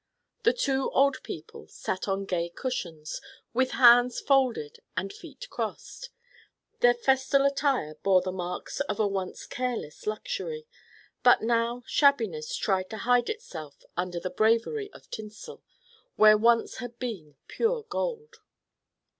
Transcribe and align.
The 0.41 0.53
two 0.53 0.89
old 0.93 1.21
people 1.21 1.67
sat 1.67 2.07
on 2.07 2.25
gay 2.25 2.49
cushions 2.49 3.21
with 3.53 3.73
hands 3.77 4.19
folded 4.19 4.79
and 4.97 5.13
feet 5.13 5.47
crossed. 5.51 6.09
Their 6.79 6.95
festal 6.95 7.45
attire 7.45 7.93
bore 8.01 8.23
the 8.23 8.31
marks 8.31 8.79
of 8.79 8.99
a 8.99 9.05
once 9.05 9.45
careless 9.45 10.07
luxury, 10.07 10.65
but 11.21 11.43
now 11.43 11.83
shabbiness 11.85 12.55
tried 12.55 12.89
to 12.89 12.97
hide 13.05 13.29
itself 13.29 13.83
under 13.95 14.19
the 14.19 14.31
bravery 14.31 14.91
of 14.91 15.07
tinsel, 15.11 15.61
where 16.15 16.35
once 16.35 16.77
had 16.77 16.97
been 16.97 17.35
pure 17.47 17.83
gold. 17.83 18.37